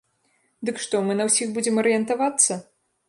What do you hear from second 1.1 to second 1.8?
на ўсіх будзем